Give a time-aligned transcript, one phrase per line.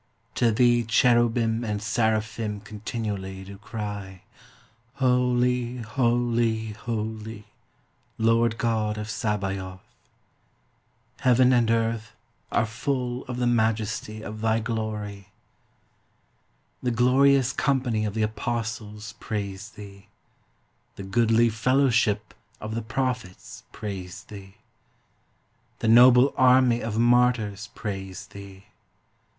[0.33, 4.23] To thee Cherubim and Seraphim continually do cry,
[4.95, 7.45] Holy, Holy, Holy,
[8.17, 9.79] Lord God of Sabaoth;
[11.19, 12.13] Heaven and earth
[12.51, 15.27] are full of the Majesty of thy Glory.
[16.81, 20.07] The glorious company of the Apostles praise thee.
[20.95, 24.55] The goodly fellowship of the Prophets praise thee.
[25.77, 28.65] The noble army of Martyrs praise thee.